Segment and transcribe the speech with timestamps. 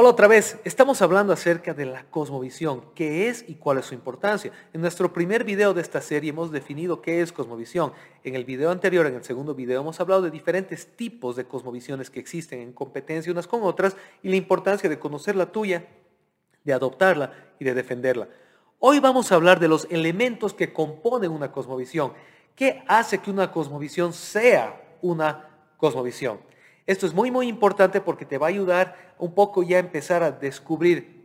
[0.00, 3.94] Hola otra vez, estamos hablando acerca de la cosmovisión, qué es y cuál es su
[3.94, 4.52] importancia.
[4.72, 7.92] En nuestro primer video de esta serie hemos definido qué es cosmovisión.
[8.22, 12.10] En el video anterior, en el segundo video, hemos hablado de diferentes tipos de cosmovisiones
[12.10, 15.84] que existen en competencia unas con otras y la importancia de conocer la tuya,
[16.62, 18.28] de adoptarla y de defenderla.
[18.78, 22.12] Hoy vamos a hablar de los elementos que componen una cosmovisión.
[22.54, 26.38] ¿Qué hace que una cosmovisión sea una cosmovisión?
[26.88, 30.22] Esto es muy, muy importante porque te va a ayudar un poco ya a empezar
[30.22, 31.22] a descubrir,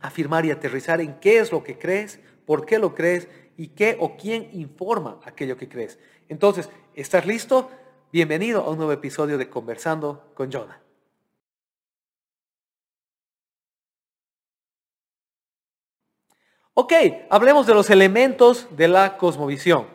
[0.00, 3.98] afirmar y aterrizar en qué es lo que crees, por qué lo crees y qué
[4.00, 5.98] o quién informa aquello que crees.
[6.30, 7.70] Entonces, ¿estás listo?
[8.12, 10.80] Bienvenido a un nuevo episodio de Conversando con Jonah.
[16.72, 16.94] Ok,
[17.28, 19.86] hablemos de los elementos de la cosmovisión.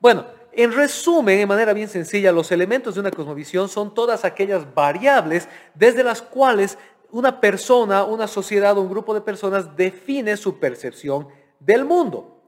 [0.00, 4.74] Bueno, en resumen, de manera bien sencilla, los elementos de una cosmovisión son todas aquellas
[4.74, 6.76] variables desde las cuales
[7.10, 11.28] una persona, una sociedad o un grupo de personas define su percepción
[11.58, 12.42] del mundo.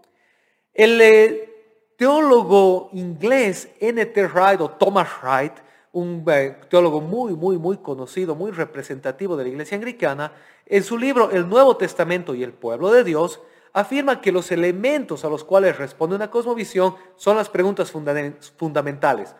[0.73, 1.53] El eh,
[1.97, 4.27] teólogo inglés N.T.
[4.29, 5.53] Wright o Thomas Wright,
[5.93, 10.33] un eh, teólogo muy, muy, muy conocido, muy representativo de la iglesia anglicana,
[10.67, 13.41] en su libro El Nuevo Testamento y el Pueblo de Dios,
[13.73, 19.35] afirma que los elementos a los cuales responde una cosmovisión son las preguntas fundamentales.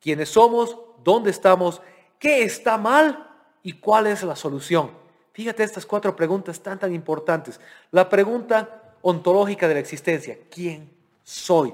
[0.00, 0.76] ¿Quiénes somos?
[1.04, 1.80] ¿Dónde estamos?
[2.18, 3.28] ¿Qué está mal?
[3.62, 4.90] ¿Y cuál es la solución?
[5.32, 7.60] Fíjate estas cuatro preguntas tan tan importantes.
[7.92, 10.36] La pregunta ontológica de la existencia.
[10.50, 10.90] ¿Quién
[11.22, 11.72] soy?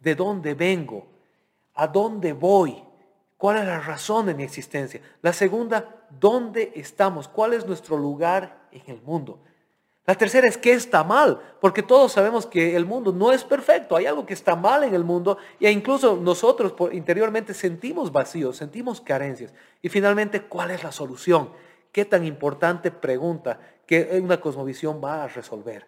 [0.00, 1.06] ¿De dónde vengo?
[1.74, 2.82] ¿A dónde voy?
[3.36, 5.00] ¿Cuál es la razón de mi existencia?
[5.22, 7.28] La segunda, ¿dónde estamos?
[7.28, 9.38] ¿Cuál es nuestro lugar en el mundo?
[10.06, 13.96] La tercera es que está mal, porque todos sabemos que el mundo no es perfecto,
[13.96, 19.00] hay algo que está mal en el mundo e incluso nosotros interiormente sentimos vacíos, sentimos
[19.00, 19.52] carencias.
[19.82, 21.50] Y finalmente, ¿cuál es la solución?
[21.90, 25.86] ¿Qué tan importante pregunta que una cosmovisión va a resolver?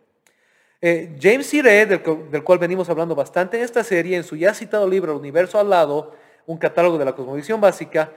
[0.80, 4.52] Eh, James Sire, del, del, cual venimos hablando bastante en esta serie, en su ya
[4.52, 6.12] citado libro El Universo al lado,
[6.46, 8.12] un catálogo de la cosmovisión básica,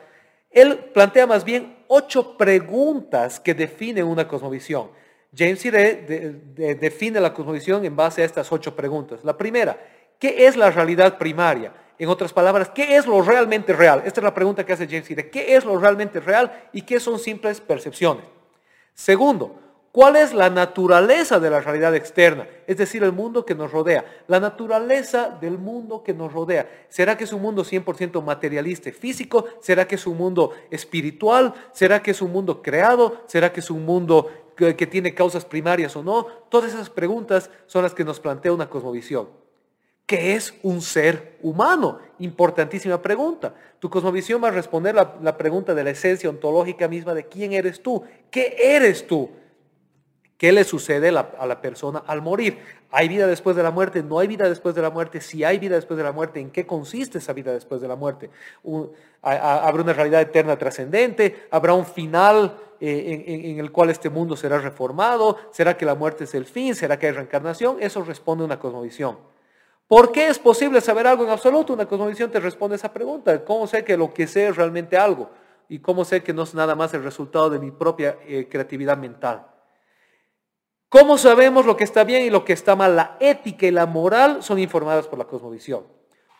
[0.49, 4.89] él plantea más bien ocho preguntas que definen una cosmovisión.
[5.33, 6.05] James Sire
[6.79, 9.23] define la cosmovisión en base a estas ocho preguntas.
[9.23, 9.77] La primera,
[10.19, 11.73] ¿qué es la realidad primaria?
[11.97, 14.01] En otras palabras, ¿qué es lo realmente real?
[14.05, 15.29] Esta es la pregunta que hace James Sire.
[15.29, 18.25] ¿Qué es lo realmente real y qué son simples percepciones?
[18.93, 19.55] Segundo,
[19.93, 22.47] ¿cuál es la naturaleza de la realidad externa?
[22.67, 24.03] Es decir, el mundo que nos rodea.
[24.27, 26.69] La naturaleza del mundo que nos rodea.
[26.89, 29.45] ¿Será que es un mundo 100% materialista y físico?
[29.61, 31.53] ¿Será que es un mundo espiritual?
[31.71, 33.21] ¿Será que es un mundo creado?
[33.27, 36.25] ¿Será que es un mundo que, tiene causas primarias o no.
[36.49, 39.29] Todas esas preguntas son las que nos plantea una cosmovisión.
[40.05, 41.99] ¿Qué es un ser humano?
[42.19, 43.55] Importantísima pregunta.
[43.79, 47.53] Tu cosmovisión va a responder la, la, pregunta de la esencia ontológica misma de quién
[47.53, 49.29] eres tú, qué eres tú,
[50.37, 52.59] qué le sucede a la persona al morir.
[52.93, 54.03] ¿Hay vida después de la muerte?
[54.03, 55.21] ¿No hay vida después de la muerte?
[55.21, 57.95] Si hay vida después de la muerte, ¿en qué consiste esa vida después de la
[57.95, 58.29] muerte?
[59.21, 61.47] ¿Habrá una realidad eterna trascendente?
[61.51, 65.37] ¿Habrá un final eh, en, el cual este mundo será reformado?
[65.51, 66.75] ¿Será que la muerte es el fin?
[66.75, 67.77] ¿Será que hay reencarnación?
[67.79, 69.17] Eso responde a una cosmovisión.
[69.87, 71.73] ¿Por qué es posible saber algo en absoluto?
[71.73, 73.45] Una cosmovisión te responde esa pregunta.
[73.45, 75.29] ¿Cómo sé que lo que sé es realmente algo?
[75.69, 78.97] ¿Y cómo sé que no es nada más el resultado de mi propia eh, creatividad
[78.97, 79.50] mental?
[80.91, 82.97] ¿Cómo sabemos lo que está bien y lo que está mal?
[82.97, 85.85] La ética y la moral son informadas por la cosmovisión.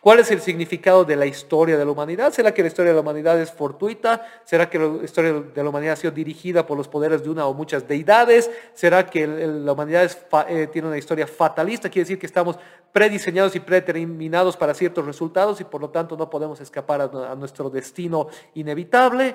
[0.02, 2.34] ¿Cuál es el significado de la historia de la humanidad?
[2.34, 4.28] ¿Será que la historia de la humanidad es fortuita?
[4.44, 7.46] ¿Será que la historia de la humanidad ha sido dirigida por los poderes de una
[7.46, 8.52] o muchas deidades?
[8.74, 10.12] ¿Será que la humanidad
[10.50, 11.90] eh, tiene una historia fatalista?
[11.90, 12.60] Quiere decir que estamos
[12.92, 17.70] prediseñados y predeterminados para ciertos resultados y por lo tanto no podemos escapar a nuestro
[17.70, 19.34] destino inevitable.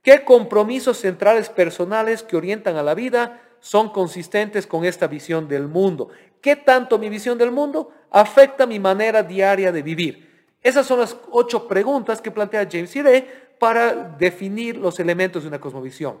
[0.00, 5.68] ¿Qué compromisos centrales personales que orientan a la vida son consistentes con esta visión del
[5.68, 6.08] mundo.
[6.40, 10.48] ¿Qué tanto mi visión del mundo afecta mi manera diaria de vivir?
[10.60, 13.24] Esas son las ocho preguntas que plantea James Sire
[13.60, 16.18] para definir los elementos de una cosmovisión.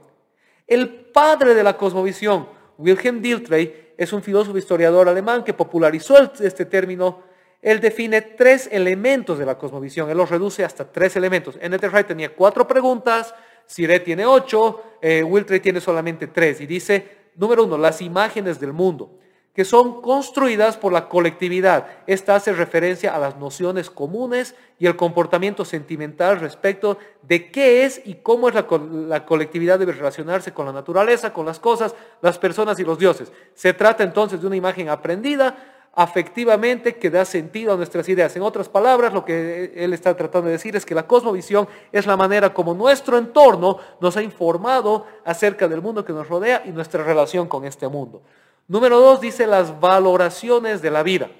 [0.68, 6.64] El padre de la cosmovisión, Wilhelm Dilthey, es un filósofo historiador alemán que popularizó este
[6.64, 7.24] término.
[7.60, 10.08] Él define tres elementos de la cosmovisión.
[10.08, 11.58] Él los reduce hasta tres elementos.
[11.60, 11.88] N.T.
[11.88, 13.34] Wright tenía cuatro preguntas,
[13.66, 15.24] Sire tiene ocho, eh,
[15.60, 16.60] tiene solamente tres.
[16.60, 19.18] Y dice, Número uno, las imágenes del mundo,
[19.54, 21.86] que son construidas por la colectividad.
[22.06, 28.00] Esta hace referencia a las nociones comunes y el comportamiento sentimental respecto de qué es
[28.04, 28.66] y cómo es la,
[29.06, 33.30] la, colectividad debe relacionarse con la naturaleza, con las cosas, las personas y los dioses.
[33.54, 38.34] Se trata entonces de una imagen aprendida afectivamente que da sentido a nuestras ideas.
[38.36, 42.06] En otras palabras, lo que él está tratando de decir es que la cosmovisión es
[42.06, 46.70] la manera como nuestro entorno nos ha informado acerca del mundo que nos rodea y
[46.70, 48.22] nuestra relación con este mundo.
[48.68, 51.30] Número dos dice las valoraciones de la vida.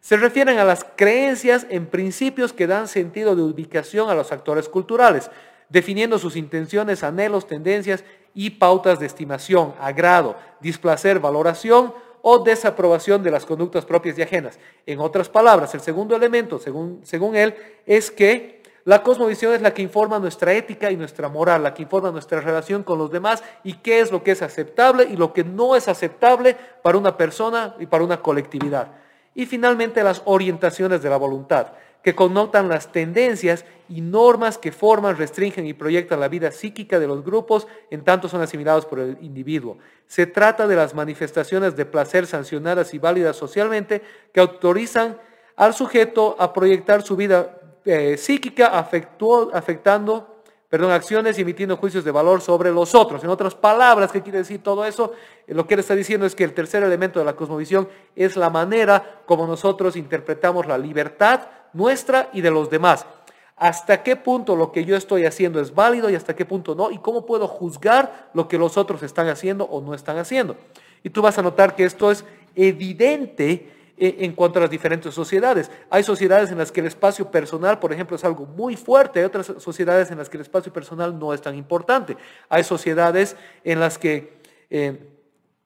[0.00, 4.68] Se refieren a las creencias en principios que dan sentido de ubicación a los actores
[4.68, 5.30] culturales,
[5.68, 8.04] definiendo sus intenciones, anhelos, tendencias
[8.34, 14.58] y pautas de estimación, agrado, displacer, valoración o desaprobación de las conductas propias y ajenas.
[14.86, 17.54] En otras palabras, el segundo elemento, según, según él,
[17.84, 21.82] es que la cosmovisión es la que informa nuestra ética y nuestra moral, la que
[21.82, 25.32] informa nuestra relación con los demás y qué es lo que es aceptable y lo
[25.32, 28.88] que no es aceptable para una persona y para una colectividad.
[29.34, 31.68] Y finalmente las orientaciones de la voluntad
[32.02, 37.06] que connotan las tendencias y normas que forman, restringen y proyectan la vida psíquica de
[37.06, 39.78] los grupos en tanto son asimilados por el individuo.
[40.06, 44.02] Se trata de las manifestaciones de placer sancionadas y válidas socialmente
[44.32, 45.18] que autorizan
[45.56, 50.31] al sujeto a proyectar su vida eh, psíquica afectando
[50.72, 53.22] perdón, acciones y emitiendo juicios de valor sobre los otros.
[53.22, 55.12] En otras palabras, ¿qué quiere decir todo eso?
[55.46, 58.38] Eh, lo que él está diciendo es que el tercer elemento de la cosmovisión es
[58.38, 61.42] la manera como nosotros interpretamos la libertad
[61.74, 63.04] nuestra y de los demás.
[63.54, 66.90] ¿Hasta qué punto lo que yo estoy haciendo es válido y hasta qué punto no?
[66.90, 70.56] ¿Y cómo puedo juzgar lo que los otros están haciendo o no están haciendo?
[71.02, 72.24] Y tú vas a notar que esto es
[72.56, 73.70] evidente
[74.04, 75.70] en cuanto a las diferentes sociedades.
[75.88, 79.26] Hay sociedades en las que el espacio personal, por ejemplo, es algo muy fuerte, hay
[79.26, 82.16] otras sociedades en las que el espacio personal no es tan importante.
[82.48, 84.38] Hay sociedades en las que
[84.70, 85.08] eh,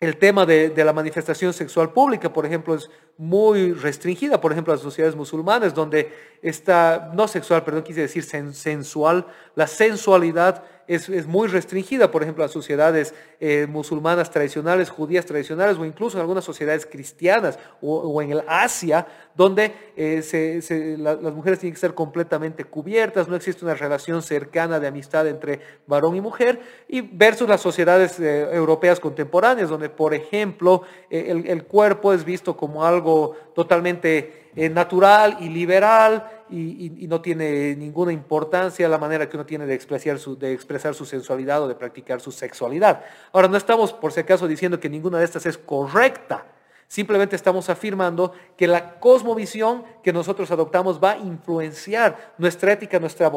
[0.01, 4.75] el tema de, de, la manifestación sexual pública, por ejemplo, es muy restringida, por ejemplo,
[4.75, 11.49] las sociedades musulmanas, donde está, no sexual, perdón, quise decir sensual, la sensualidad es, muy
[11.49, 16.87] restringida, por ejemplo, las sociedades eh, musulmanas tradicionales, judías tradicionales, o incluso en algunas sociedades
[16.87, 23.35] cristianas o, en el Asia, donde eh, las mujeres tienen que ser completamente cubiertas, no
[23.35, 28.49] existe una relación cercana de amistad entre varón y mujer, y versus las sociedades eh,
[28.53, 33.06] europeas contemporáneas, donde, por ejemplo, el cuerpo es visto como algo
[33.55, 39.75] totalmente natural y liberal, y, no tiene ninguna importancia la manera que uno tiene de
[39.75, 43.05] expresar, su, de expresar su sensualidad o de practicar su sexualidad.
[43.33, 46.47] Ahora, no estamos por si acaso diciendo que ninguna de estas es correcta.
[46.89, 53.29] Simplemente estamos afirmando que la cosmovisión que nosotros adoptamos va a influenciar nuestra ética, nuestra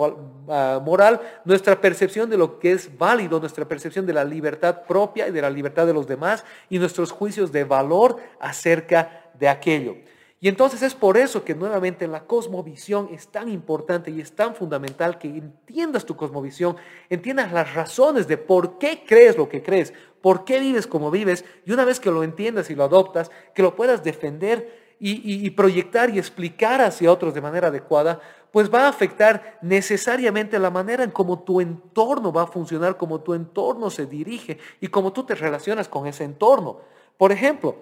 [0.50, 5.28] ah, moral, nuestra percepción de lo que es válido, nuestra percepción de la libertad propia
[5.28, 9.96] y de la libertad de los demás y nuestros juicios de valor acerca de aquello.
[10.42, 14.56] Y entonces es por eso que nuevamente la cosmovisión es tan importante y es tan
[14.56, 16.78] fundamental que entiendas tu cosmovisión,
[17.10, 21.44] entiendas las razones de por qué crees lo que crees, por qué vives como vives,
[21.66, 26.10] y una vez que lo entiendas y lo adoptas, que lo puedas defender y, proyectar
[26.10, 28.20] y explicar hacia otros de manera adecuada,
[28.52, 33.22] pues va a afectar necesariamente la manera en cómo tu entorno va a funcionar, cómo
[33.22, 36.80] tu entorno se dirige y cómo tú te relacionas con ese entorno.
[37.18, 37.78] Por ejemplo,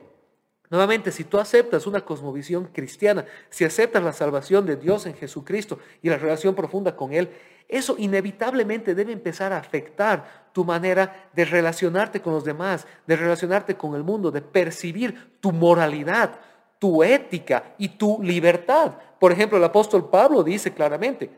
[0.69, 5.79] Nuevamente, si tú aceptas una cosmovisión cristiana, si aceptas la salvación de Dios en Jesucristo
[6.01, 7.29] y la relación profunda con Él,
[7.69, 13.75] eso inevitablemente debe empezar a afectar tu manera de relacionarte con los demás, de relacionarte
[13.75, 16.39] con el mundo, de percibir tu moralidad,
[16.79, 18.93] tu ética y tu libertad.
[19.19, 21.29] Por ejemplo, el apóstol Pablo dice claramente,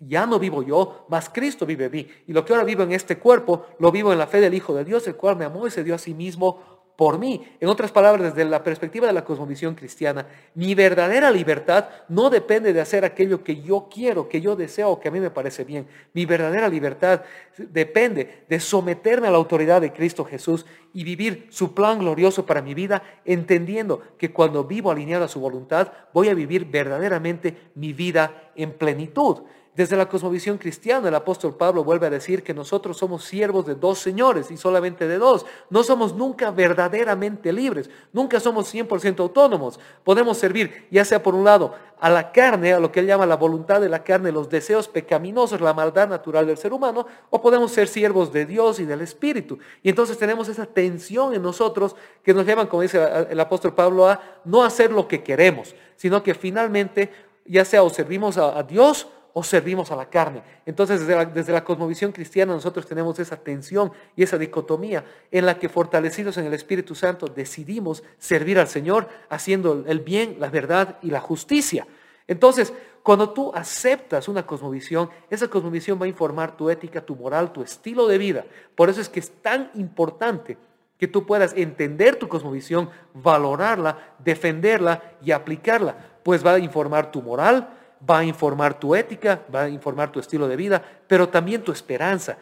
[0.00, 2.08] ya no vivo yo, mas Cristo vive en mí.
[2.26, 4.74] Y lo que ahora vivo en este cuerpo, lo vivo en la fe del Hijo
[4.74, 7.40] de Dios, el cual me amó y se dio a sí mismo por mí.
[7.60, 12.74] En otras palabras, desde la perspectiva de la cosmovisión cristiana, mi verdadera libertad no depende
[12.74, 15.86] de hacer aquello que yo quiero, que yo deseo que a mí me parece bien.
[16.12, 17.22] Mi verdadera libertad
[17.56, 22.60] depende de someterme a la autoridad de Cristo Jesús y vivir su plan glorioso para
[22.60, 27.94] mi vida, entendiendo que cuando vivo alineado a su voluntad, voy a vivir verdaderamente mi
[27.94, 29.44] vida en plenitud.
[29.72, 33.76] Desde la cosmovisión cristiana, el apóstol Pablo vuelve a decir que nosotros somos siervos de
[33.76, 35.46] dos señores y solamente de dos.
[35.70, 39.78] No somos nunca verdaderamente libres, nunca somos 100% autónomos.
[40.02, 43.26] Podemos servir ya sea por un lado a la carne, a lo que él llama
[43.26, 47.40] la voluntad de la carne, los deseos pecaminosos, la maldad natural del ser humano, o
[47.40, 49.60] podemos ser siervos de Dios y del Espíritu.
[49.84, 53.00] Y entonces tenemos esa tensión en nosotros que nos llevan, como dice
[53.30, 57.12] el apóstol Pablo, a no hacer lo que queremos, sino que finalmente
[57.44, 60.42] ya sea o servimos a, a Dios, o servimos a la carne.
[60.66, 65.68] Entonces, desde la, cosmovisión cristiana nosotros tenemos esa tensión y esa dicotomía en la que
[65.68, 71.10] fortalecidos en el Espíritu Santo decidimos servir al Señor haciendo el bien, la verdad y
[71.10, 71.86] la justicia.
[72.26, 72.72] Entonces,
[73.02, 77.62] cuando tú aceptas una cosmovisión, esa cosmovisión va a informar tu ética, tu moral, tu
[77.62, 78.44] estilo de vida.
[78.74, 80.58] Por eso es que es tan importante
[80.98, 87.22] que tú puedas entender tu cosmovisión, valorarla, defenderla y aplicarla, pues va a informar tu
[87.22, 87.70] moral,
[88.08, 91.72] va a informar tu ética, va a informar tu estilo de vida, pero también tu
[91.72, 92.38] esperanza.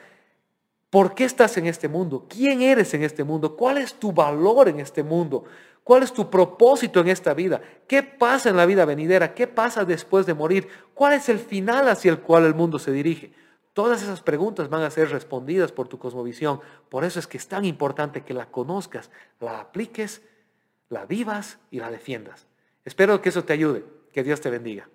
[0.91, 2.27] ¿Por qué estás en este mundo?
[2.29, 3.57] ¿Quién eres en este mundo?
[3.57, 5.45] ¿Cuál es tu valor en este mundo?
[5.85, 7.61] ¿Cuál es tu propósito en esta vida?
[7.87, 9.35] ¿Qué pasa en la vida venidera?
[9.35, 10.69] ¿Qué pasa después de morir?
[10.95, 13.33] ¿Cuál es el final hacia el cual el mundo se dirige?
[13.73, 16.61] Todas esas preguntas van a ser respondidas por tu cosmovisión.
[16.89, 19.11] Por eso es que es tan importante que la conozcas,
[19.41, 20.23] la apliques,
[20.89, 22.47] la vivas y la defiendas.
[22.85, 23.85] Espero que eso te ayude.
[24.13, 24.89] Que Dios te bendiga.